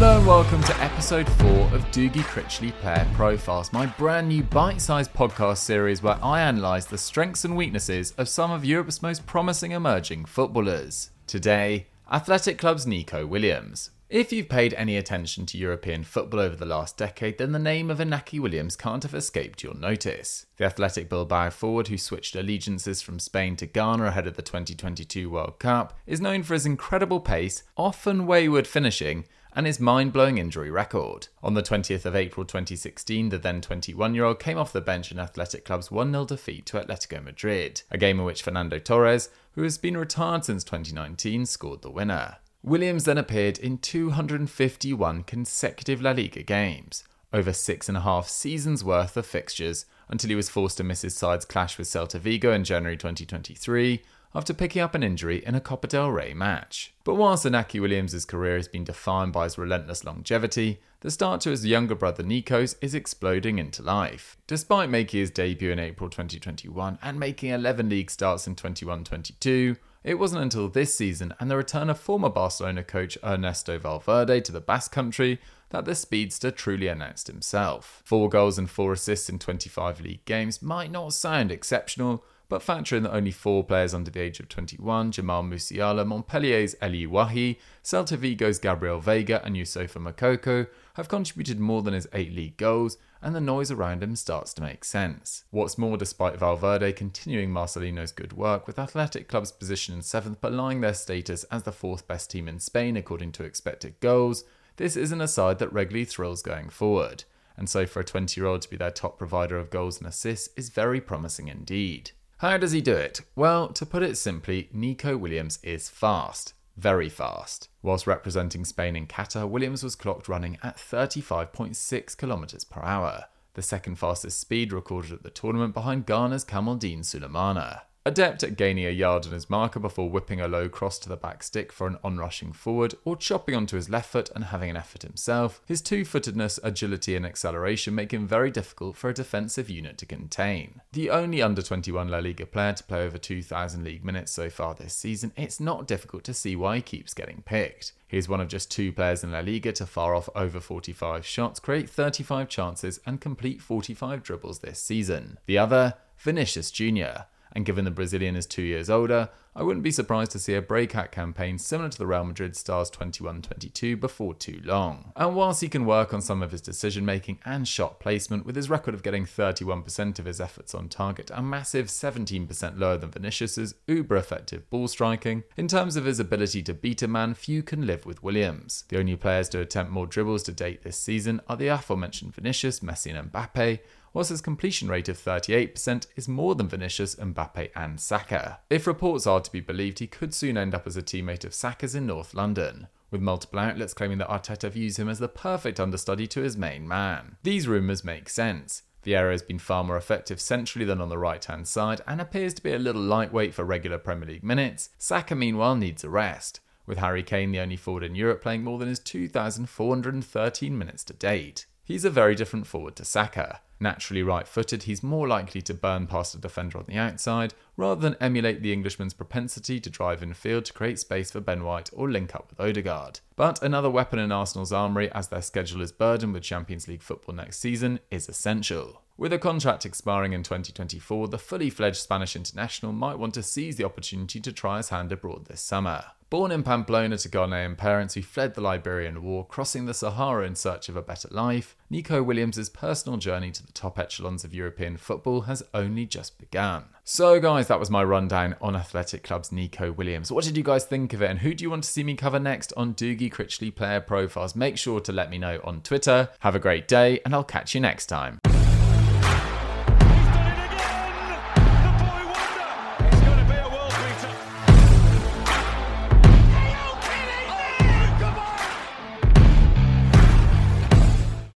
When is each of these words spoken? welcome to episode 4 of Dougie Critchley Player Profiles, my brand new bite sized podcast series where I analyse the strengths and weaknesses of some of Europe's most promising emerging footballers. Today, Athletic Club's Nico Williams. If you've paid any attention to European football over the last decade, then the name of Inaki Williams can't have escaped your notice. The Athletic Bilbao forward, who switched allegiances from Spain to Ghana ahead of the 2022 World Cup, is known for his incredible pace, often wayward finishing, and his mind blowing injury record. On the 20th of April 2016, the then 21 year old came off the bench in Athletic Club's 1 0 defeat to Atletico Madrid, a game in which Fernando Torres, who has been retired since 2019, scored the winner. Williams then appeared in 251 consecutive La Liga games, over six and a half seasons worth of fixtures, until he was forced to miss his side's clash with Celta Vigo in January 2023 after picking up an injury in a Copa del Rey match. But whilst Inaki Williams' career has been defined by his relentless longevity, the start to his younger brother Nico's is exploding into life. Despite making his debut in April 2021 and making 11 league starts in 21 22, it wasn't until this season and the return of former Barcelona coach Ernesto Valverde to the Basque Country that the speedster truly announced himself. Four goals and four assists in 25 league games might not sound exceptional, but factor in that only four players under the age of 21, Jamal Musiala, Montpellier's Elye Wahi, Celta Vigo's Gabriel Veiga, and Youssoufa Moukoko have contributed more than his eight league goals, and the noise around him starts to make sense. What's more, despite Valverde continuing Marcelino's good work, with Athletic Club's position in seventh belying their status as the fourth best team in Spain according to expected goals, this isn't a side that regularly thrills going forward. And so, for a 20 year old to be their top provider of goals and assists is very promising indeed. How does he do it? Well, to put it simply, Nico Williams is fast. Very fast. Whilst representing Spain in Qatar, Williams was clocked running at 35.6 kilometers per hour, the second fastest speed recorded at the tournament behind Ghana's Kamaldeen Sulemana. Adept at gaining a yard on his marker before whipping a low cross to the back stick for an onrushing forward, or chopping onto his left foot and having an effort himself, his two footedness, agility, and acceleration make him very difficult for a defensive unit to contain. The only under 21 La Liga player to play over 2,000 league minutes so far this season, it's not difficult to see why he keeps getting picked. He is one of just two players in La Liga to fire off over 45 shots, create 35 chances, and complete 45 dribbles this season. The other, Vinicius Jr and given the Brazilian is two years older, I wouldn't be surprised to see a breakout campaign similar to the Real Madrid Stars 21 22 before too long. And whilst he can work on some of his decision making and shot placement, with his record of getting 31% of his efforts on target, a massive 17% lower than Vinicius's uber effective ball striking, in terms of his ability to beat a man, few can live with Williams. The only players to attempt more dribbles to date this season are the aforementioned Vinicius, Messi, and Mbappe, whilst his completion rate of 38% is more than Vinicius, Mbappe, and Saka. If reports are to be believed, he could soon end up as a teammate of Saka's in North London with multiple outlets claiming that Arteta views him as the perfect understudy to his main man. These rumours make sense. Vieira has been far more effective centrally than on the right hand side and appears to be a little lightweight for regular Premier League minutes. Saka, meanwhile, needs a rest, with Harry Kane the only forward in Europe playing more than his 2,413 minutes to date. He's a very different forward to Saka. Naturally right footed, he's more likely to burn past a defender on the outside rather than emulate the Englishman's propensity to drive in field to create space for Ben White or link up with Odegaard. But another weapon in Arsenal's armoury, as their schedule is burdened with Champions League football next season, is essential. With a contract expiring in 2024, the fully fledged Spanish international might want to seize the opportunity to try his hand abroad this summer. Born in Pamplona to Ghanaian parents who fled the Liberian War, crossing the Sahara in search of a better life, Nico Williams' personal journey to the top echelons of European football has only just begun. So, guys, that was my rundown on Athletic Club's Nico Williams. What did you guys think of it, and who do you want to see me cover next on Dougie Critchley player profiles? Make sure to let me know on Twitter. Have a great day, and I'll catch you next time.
welcome 0.00 0.62
to 0.62 0.80
episode 0.80 1.28
4 1.28 1.48
of 1.74 1.84
Dougie 1.90 2.22
Critchley 2.22 2.70
Player 2.74 3.04
Profiles, 3.14 3.72
my 3.72 3.84
brand 3.84 4.28
new 4.28 4.44
bite 4.44 4.80
sized 4.80 5.12
podcast 5.12 5.58
series 5.58 6.04
where 6.04 6.18
I 6.22 6.42
analyse 6.42 6.84
the 6.84 6.96
strengths 6.96 7.44
and 7.44 7.56
weaknesses 7.56 8.12
of 8.12 8.28
some 8.28 8.52
of 8.52 8.64
Europe's 8.64 9.02
most 9.02 9.26
promising 9.26 9.72
emerging 9.72 10.26
footballers. 10.26 11.10
Today, 11.26 11.88
Athletic 12.12 12.58
Club's 12.58 12.86
Nico 12.86 13.26
Williams. 13.26 13.90
If 14.08 14.32
you've 14.32 14.48
paid 14.48 14.72
any 14.74 14.96
attention 14.96 15.46
to 15.46 15.58
European 15.58 16.04
football 16.04 16.40
over 16.40 16.54
the 16.54 16.64
last 16.64 16.96
decade, 16.96 17.36
then 17.38 17.52
the 17.52 17.58
name 17.58 17.90
of 17.90 17.98
Inaki 17.98 18.40
Williams 18.40 18.76
can't 18.76 19.02
have 19.02 19.14
escaped 19.14 19.62
your 19.62 19.74
notice. 19.74 20.46
The 20.58 20.64
Athletic 20.64 21.10
Bilbao 21.10 21.50
forward, 21.50 21.88
who 21.88 21.98
switched 21.98 22.36
allegiances 22.36 23.02
from 23.02 23.18
Spain 23.18 23.56
to 23.56 23.66
Ghana 23.66 24.04
ahead 24.04 24.26
of 24.26 24.36
the 24.36 24.42
2022 24.42 25.28
World 25.28 25.58
Cup, 25.58 25.98
is 26.06 26.20
known 26.20 26.42
for 26.42 26.54
his 26.54 26.64
incredible 26.64 27.20
pace, 27.20 27.64
often 27.76 28.26
wayward 28.26 28.66
finishing, 28.66 29.24
and 29.58 29.66
his 29.66 29.80
mind 29.80 30.12
blowing 30.12 30.38
injury 30.38 30.70
record. 30.70 31.26
On 31.42 31.54
the 31.54 31.64
20th 31.64 32.04
of 32.04 32.14
April 32.14 32.46
2016, 32.46 33.30
the 33.30 33.38
then 33.38 33.60
21 33.60 34.14
year 34.14 34.22
old 34.22 34.38
came 34.38 34.56
off 34.56 34.72
the 34.72 34.80
bench 34.80 35.10
in 35.10 35.18
Athletic 35.18 35.64
Club's 35.64 35.90
1 35.90 36.12
0 36.12 36.26
defeat 36.26 36.64
to 36.66 36.80
Atletico 36.80 37.20
Madrid, 37.20 37.82
a 37.90 37.98
game 37.98 38.20
in 38.20 38.24
which 38.24 38.40
Fernando 38.40 38.78
Torres, 38.78 39.30
who 39.54 39.64
has 39.64 39.76
been 39.76 39.96
retired 39.96 40.44
since 40.44 40.62
2019, 40.62 41.44
scored 41.44 41.82
the 41.82 41.90
winner. 41.90 42.36
Williams 42.62 43.02
then 43.02 43.18
appeared 43.18 43.58
in 43.58 43.78
251 43.78 45.24
consecutive 45.24 46.00
La 46.00 46.12
Liga 46.12 46.44
games, 46.44 47.02
over 47.32 47.52
six 47.52 47.88
and 47.88 47.98
a 47.98 48.02
half 48.02 48.28
seasons 48.28 48.84
worth 48.84 49.16
of 49.16 49.26
fixtures, 49.26 49.86
until 50.08 50.30
he 50.30 50.36
was 50.36 50.48
forced 50.48 50.76
to 50.76 50.84
miss 50.84 51.02
his 51.02 51.16
side's 51.16 51.44
clash 51.44 51.78
with 51.78 51.88
Celta 51.88 52.20
Vigo 52.20 52.52
in 52.52 52.62
January 52.62 52.96
2023 52.96 54.04
after 54.34 54.52
picking 54.52 54.82
up 54.82 54.94
an 54.94 55.02
injury 55.02 55.44
in 55.44 55.54
a 55.54 55.60
Copa 55.60 55.86
del 55.86 56.10
Rey 56.10 56.34
match. 56.34 56.94
But 57.04 57.14
whilst 57.14 57.46
Inaki 57.46 57.80
Williams' 57.80 58.24
career 58.24 58.56
has 58.56 58.68
been 58.68 58.84
defined 58.84 59.32
by 59.32 59.44
his 59.44 59.58
relentless 59.58 60.04
longevity, 60.04 60.80
the 61.00 61.10
start 61.10 61.40
to 61.42 61.50
his 61.50 61.64
younger 61.64 61.94
brother 61.94 62.22
Nico's 62.22 62.76
is 62.80 62.94
exploding 62.94 63.58
into 63.58 63.82
life. 63.82 64.36
Despite 64.46 64.90
making 64.90 65.20
his 65.20 65.30
debut 65.30 65.70
in 65.70 65.78
April 65.78 66.10
2021 66.10 66.98
and 67.02 67.18
making 67.18 67.50
11 67.50 67.88
league 67.88 68.10
starts 68.10 68.46
in 68.46 68.56
21 68.56 69.04
22, 69.04 69.76
it 70.04 70.18
wasn't 70.18 70.42
until 70.42 70.68
this 70.68 70.94
season 70.94 71.34
and 71.40 71.50
the 71.50 71.56
return 71.56 71.90
of 71.90 71.98
former 71.98 72.28
Barcelona 72.28 72.84
coach 72.84 73.18
Ernesto 73.24 73.78
Valverde 73.78 74.40
to 74.42 74.52
the 74.52 74.60
Basque 74.60 74.92
Country 74.92 75.40
that 75.70 75.84
the 75.84 75.94
speedster 75.94 76.50
truly 76.50 76.88
announced 76.88 77.26
himself. 77.26 78.02
Four 78.04 78.28
goals 78.28 78.58
and 78.58 78.70
four 78.70 78.92
assists 78.92 79.28
in 79.28 79.38
25 79.38 80.00
league 80.00 80.24
games 80.24 80.62
might 80.62 80.90
not 80.90 81.12
sound 81.12 81.52
exceptional, 81.52 82.24
but 82.48 82.62
factor 82.62 82.96
in 82.96 83.02
that 83.02 83.14
only 83.14 83.30
four 83.30 83.62
players 83.62 83.92
under 83.92 84.10
the 84.10 84.20
age 84.20 84.40
of 84.40 84.48
21, 84.48 85.12
Jamal 85.12 85.42
Musiala, 85.42 86.06
Montpellier's 86.06 86.74
Elye 86.80 87.06
Wahi, 87.06 87.58
Celta 87.84 88.16
Vigo's 88.16 88.58
Gabriel 88.58 89.00
Veiga, 89.00 89.44
and 89.44 89.54
Youssoufa 89.54 90.00
Moukoko 90.00 90.66
have 90.94 91.08
contributed 91.08 91.60
more 91.60 91.82
than 91.82 91.92
his 91.92 92.08
eight 92.14 92.32
league 92.32 92.56
goals, 92.56 92.96
and 93.20 93.34
the 93.34 93.40
noise 93.40 93.70
around 93.70 94.02
him 94.02 94.16
starts 94.16 94.54
to 94.54 94.62
make 94.62 94.84
sense. 94.84 95.44
What's 95.50 95.76
more, 95.76 95.98
despite 95.98 96.38
Valverde 96.38 96.92
continuing 96.92 97.50
Marcelino's 97.50 98.12
good 98.12 98.32
work, 98.32 98.66
with 98.66 98.78
Athletic 98.78 99.28
Club's 99.28 99.52
position 99.52 99.94
in 99.94 100.00
seventh 100.00 100.40
belying 100.40 100.80
their 100.80 100.94
status 100.94 101.44
as 101.44 101.64
the 101.64 101.72
fourth 101.72 102.08
best 102.08 102.30
team 102.30 102.48
in 102.48 102.60
Spain 102.60 102.96
according 102.96 103.32
to 103.32 103.44
expected 103.44 104.00
goals, 104.00 104.44
this 104.76 104.96
isn't 104.96 105.20
a 105.20 105.28
side 105.28 105.58
that 105.58 105.72
regularly 105.72 106.06
thrills 106.06 106.40
going 106.40 106.70
forward. 106.70 107.24
And 107.58 107.68
so, 107.68 107.84
for 107.84 108.00
a 108.00 108.04
20 108.04 108.40
year 108.40 108.46
old 108.48 108.62
to 108.62 108.70
be 108.70 108.76
their 108.76 108.92
top 108.92 109.18
provider 109.18 109.58
of 109.58 109.68
goals 109.68 109.98
and 109.98 110.06
assists 110.06 110.48
is 110.56 110.68
very 110.68 111.00
promising 111.00 111.48
indeed. 111.48 112.12
How 112.38 112.56
does 112.56 112.70
he 112.70 112.80
do 112.80 112.94
it? 112.94 113.22
Well, 113.34 113.66
to 113.70 113.84
put 113.84 114.04
it 114.04 114.16
simply, 114.16 114.68
Nico 114.72 115.16
Williams 115.16 115.58
is 115.64 115.88
fast. 115.88 116.54
Very 116.76 117.08
fast. 117.08 117.68
Whilst 117.82 118.06
representing 118.06 118.64
Spain 118.64 118.94
in 118.94 119.08
Qatar, 119.08 119.48
Williams 119.48 119.82
was 119.82 119.96
clocked 119.96 120.28
running 120.28 120.56
at 120.62 120.76
35.6 120.76 122.16
kilometers 122.16 122.62
per 122.62 122.80
hour, 122.80 123.24
the 123.54 123.62
second 123.62 123.96
fastest 123.96 124.38
speed 124.38 124.72
recorded 124.72 125.10
at 125.10 125.24
the 125.24 125.30
tournament 125.30 125.74
behind 125.74 126.06
Ghana's 126.06 126.44
Kamaldeen 126.44 127.00
Sulemana. 127.00 127.80
Adept 128.08 128.42
at 128.42 128.56
gaining 128.56 128.86
a 128.86 128.90
yard 128.90 129.26
on 129.26 129.32
his 129.32 129.50
marker 129.50 129.78
before 129.78 130.08
whipping 130.08 130.40
a 130.40 130.48
low 130.48 130.66
cross 130.70 130.98
to 131.00 131.10
the 131.10 131.16
back 131.18 131.42
stick 131.42 131.70
for 131.70 131.86
an 131.86 131.98
onrushing 132.02 132.54
forward, 132.54 132.94
or 133.04 133.16
chopping 133.16 133.54
onto 133.54 133.76
his 133.76 133.90
left 133.90 134.08
foot 134.08 134.30
and 134.34 134.44
having 134.44 134.70
an 134.70 134.78
effort 134.78 135.02
himself, 135.02 135.60
his 135.66 135.82
two 135.82 136.06
footedness, 136.06 136.58
agility, 136.62 137.14
and 137.14 137.26
acceleration 137.26 137.94
make 137.94 138.14
him 138.14 138.26
very 138.26 138.50
difficult 138.50 138.96
for 138.96 139.10
a 139.10 139.14
defensive 139.14 139.68
unit 139.68 139.98
to 139.98 140.06
contain. 140.06 140.80
The 140.92 141.10
only 141.10 141.42
under 141.42 141.60
21 141.60 142.08
La 142.08 142.16
Liga 142.20 142.46
player 142.46 142.72
to 142.72 142.82
play 142.82 143.04
over 143.04 143.18
2,000 143.18 143.84
league 143.84 144.06
minutes 144.06 144.32
so 144.32 144.48
far 144.48 144.74
this 144.74 144.94
season, 144.94 145.32
it's 145.36 145.60
not 145.60 145.86
difficult 145.86 146.24
to 146.24 146.32
see 146.32 146.56
why 146.56 146.76
he 146.76 146.82
keeps 146.82 147.12
getting 147.12 147.42
picked. 147.42 147.92
He 148.06 148.16
is 148.16 148.26
one 148.26 148.40
of 148.40 148.48
just 148.48 148.70
two 148.70 148.90
players 148.90 149.22
in 149.22 149.32
La 149.32 149.40
Liga 149.40 149.72
to 149.72 149.84
fire 149.84 150.14
off 150.14 150.30
over 150.34 150.60
45 150.60 151.26
shots, 151.26 151.60
create 151.60 151.90
35 151.90 152.48
chances, 152.48 153.00
and 153.04 153.20
complete 153.20 153.60
45 153.60 154.22
dribbles 154.22 154.60
this 154.60 154.80
season. 154.80 155.36
The 155.44 155.58
other, 155.58 155.92
Vinicius 156.16 156.70
Jr 156.70 157.26
and 157.52 157.64
given 157.64 157.84
the 157.84 157.90
Brazilian 157.90 158.36
is 158.36 158.46
two 158.46 158.62
years 158.62 158.90
older, 158.90 159.28
I 159.54 159.62
wouldn't 159.62 159.82
be 159.82 159.90
surprised 159.90 160.30
to 160.32 160.38
see 160.38 160.54
a 160.54 160.62
breakout 160.62 161.10
campaign 161.10 161.58
similar 161.58 161.88
to 161.88 161.98
the 161.98 162.06
Real 162.06 162.24
Madrid 162.24 162.56
Stars 162.56 162.90
21 162.90 163.42
22 163.42 163.96
before 163.96 164.34
too 164.34 164.60
long. 164.64 165.12
And 165.16 165.34
whilst 165.34 165.60
he 165.60 165.68
can 165.68 165.86
work 165.86 166.14
on 166.14 166.20
some 166.20 166.42
of 166.42 166.52
his 166.52 166.60
decision 166.60 167.04
making 167.04 167.40
and 167.44 167.66
shot 167.66 168.00
placement, 168.00 168.46
with 168.46 168.56
his 168.56 168.70
record 168.70 168.94
of 168.94 169.02
getting 169.02 169.24
31% 169.24 170.18
of 170.18 170.24
his 170.24 170.40
efforts 170.40 170.74
on 170.74 170.88
target, 170.88 171.30
a 171.34 171.42
massive 171.42 171.86
17% 171.86 172.78
lower 172.78 172.96
than 172.96 173.10
Vinicius's 173.10 173.74
uber 173.86 174.16
effective 174.16 174.68
ball 174.70 174.88
striking, 174.88 175.44
in 175.56 175.68
terms 175.68 175.96
of 175.96 176.04
his 176.04 176.20
ability 176.20 176.62
to 176.62 176.74
beat 176.74 177.02
a 177.02 177.08
man, 177.08 177.34
few 177.34 177.62
can 177.62 177.86
live 177.86 178.06
with 178.06 178.22
Williams. 178.22 178.84
The 178.88 178.98
only 178.98 179.16
players 179.16 179.48
to 179.50 179.60
attempt 179.60 179.92
more 179.92 180.06
dribbles 180.06 180.42
to 180.44 180.52
date 180.52 180.82
this 180.82 180.98
season 180.98 181.40
are 181.48 181.56
the 181.56 181.68
aforementioned 181.68 182.34
Vinicius, 182.34 182.80
Messi, 182.80 183.18
and 183.18 183.32
Mbappe, 183.32 183.80
whilst 184.12 184.30
his 184.30 184.40
completion 184.40 184.88
rate 184.88 185.08
of 185.08 185.18
38% 185.18 186.06
is 186.16 186.28
more 186.28 186.54
than 186.54 186.68
Vinicius, 186.68 187.14
Mbappe, 187.16 187.70
and 187.76 188.00
Saka. 188.00 188.60
If 188.70 188.86
reports 188.86 189.26
are 189.26 189.40
to 189.48 189.52
be 189.52 189.60
believed, 189.60 189.98
he 189.98 190.06
could 190.06 190.32
soon 190.32 190.56
end 190.56 190.74
up 190.74 190.86
as 190.86 190.96
a 190.96 191.02
teammate 191.02 191.44
of 191.44 191.52
Saka's 191.52 191.94
in 191.94 192.06
North 192.06 192.32
London 192.32 192.88
with 193.10 193.20
multiple 193.20 193.58
outlets 193.58 193.94
claiming 193.94 194.18
that 194.18 194.28
Arteta 194.28 194.70
views 194.70 194.98
him 194.98 195.08
as 195.08 195.18
the 195.18 195.28
perfect 195.28 195.80
understudy 195.80 196.26
to 196.28 196.42
his 196.42 196.56
main 196.56 196.86
man. 196.86 197.36
These 197.42 197.68
rumours 197.68 198.04
make 198.04 198.28
sense. 198.28 198.82
Vieira 199.04 199.30
has 199.32 199.42
been 199.42 199.58
far 199.58 199.84
more 199.84 199.96
effective 199.96 200.40
centrally 200.40 200.84
than 200.84 201.00
on 201.00 201.08
the 201.08 201.18
right 201.18 201.44
hand 201.44 201.66
side 201.66 202.00
and 202.06 202.20
appears 202.20 202.52
to 202.54 202.62
be 202.62 202.72
a 202.72 202.78
little 202.78 203.00
lightweight 203.00 203.54
for 203.54 203.64
regular 203.64 203.98
Premier 203.98 204.28
League 204.28 204.44
minutes. 204.44 204.90
Saka, 204.98 205.34
meanwhile, 205.34 205.76
needs 205.76 206.04
a 206.04 206.10
rest, 206.10 206.60
with 206.84 206.98
Harry 206.98 207.22
Kane 207.22 207.52
the 207.52 207.60
only 207.60 207.76
forward 207.76 208.02
in 208.02 208.14
Europe 208.14 208.42
playing 208.42 208.64
more 208.64 208.78
than 208.78 208.88
his 208.88 208.98
2,413 208.98 210.76
minutes 210.76 211.04
to 211.04 211.14
date. 211.14 211.66
He's 211.88 212.04
a 212.04 212.10
very 212.10 212.34
different 212.34 212.66
forward 212.66 212.96
to 212.96 213.04
Saka. 213.06 213.62
Naturally 213.80 214.22
right 214.22 214.46
footed, 214.46 214.82
he's 214.82 215.02
more 215.02 215.26
likely 215.26 215.62
to 215.62 215.72
burn 215.72 216.06
past 216.06 216.34
a 216.34 216.38
defender 216.38 216.76
on 216.76 216.84
the 216.86 216.98
outside 216.98 217.54
rather 217.78 218.02
than 218.02 218.14
emulate 218.20 218.60
the 218.60 218.74
Englishman's 218.74 219.14
propensity 219.14 219.80
to 219.80 219.88
drive 219.88 220.22
in 220.22 220.34
field 220.34 220.66
to 220.66 220.74
create 220.74 220.98
space 220.98 221.30
for 221.30 221.40
Ben 221.40 221.64
White 221.64 221.88
or 221.94 222.10
link 222.10 222.34
up 222.34 222.50
with 222.50 222.60
Odegaard. 222.60 223.20
But 223.36 223.62
another 223.62 223.88
weapon 223.88 224.18
in 224.18 224.30
Arsenal's 224.30 224.70
armoury, 224.70 225.10
as 225.12 225.28
their 225.28 225.40
schedule 225.40 225.80
is 225.80 225.90
burdened 225.90 226.34
with 226.34 226.42
Champions 226.42 226.88
League 226.88 227.02
football 227.02 227.34
next 227.34 227.58
season, 227.58 228.00
is 228.10 228.28
essential. 228.28 229.00
With 229.16 229.32
a 229.32 229.38
contract 229.38 229.86
expiring 229.86 230.34
in 230.34 230.42
2024, 230.42 231.28
the 231.28 231.38
fully 231.38 231.70
fledged 231.70 231.96
Spanish 231.96 232.36
international 232.36 232.92
might 232.92 233.18
want 233.18 233.32
to 233.32 233.42
seize 233.42 233.76
the 233.76 233.84
opportunity 233.84 234.40
to 234.40 234.52
try 234.52 234.76
his 234.76 234.90
hand 234.90 235.10
abroad 235.10 235.46
this 235.46 235.62
summer. 235.62 236.04
Born 236.30 236.50
in 236.50 236.62
Pamplona 236.62 237.16
to 237.16 237.28
Ghanaian 237.30 237.74
parents 237.74 238.12
who 238.12 238.20
fled 238.20 238.54
the 238.54 238.60
Liberian 238.60 239.22
War, 239.22 239.46
crossing 239.46 239.86
the 239.86 239.94
Sahara 239.94 240.46
in 240.46 240.54
search 240.56 240.90
of 240.90 240.96
a 240.96 241.00
better 241.00 241.28
life, 241.30 241.74
Nico 241.88 242.22
Williams' 242.22 242.68
personal 242.68 243.16
journey 243.16 243.50
to 243.50 243.64
the 243.64 243.72
top 243.72 243.98
echelons 243.98 244.44
of 244.44 244.52
European 244.52 244.98
football 244.98 245.42
has 245.42 245.62
only 245.72 246.04
just 246.04 246.38
begun. 246.38 246.84
So, 247.02 247.40
guys, 247.40 247.68
that 247.68 247.80
was 247.80 247.88
my 247.88 248.04
rundown 248.04 248.56
on 248.60 248.76
Athletic 248.76 249.22
Club's 249.22 249.50
Nico 249.50 249.90
Williams. 249.90 250.30
What 250.30 250.44
did 250.44 250.58
you 250.58 250.62
guys 250.62 250.84
think 250.84 251.14
of 251.14 251.22
it, 251.22 251.30
and 251.30 251.38
who 251.38 251.54
do 251.54 251.64
you 251.64 251.70
want 251.70 251.84
to 251.84 251.90
see 251.90 252.04
me 252.04 252.14
cover 252.14 252.38
next 252.38 252.74
on 252.76 252.92
Dougie 252.92 253.32
Critchley 253.32 253.74
player 253.74 254.02
profiles? 254.02 254.54
Make 254.54 254.76
sure 254.76 255.00
to 255.00 255.12
let 255.12 255.30
me 255.30 255.38
know 255.38 255.60
on 255.64 255.80
Twitter. 255.80 256.28
Have 256.40 256.54
a 256.54 256.58
great 256.58 256.86
day, 256.86 257.20
and 257.24 257.34
I'll 257.34 257.42
catch 257.42 257.74
you 257.74 257.80
next 257.80 258.04
time. 258.04 258.38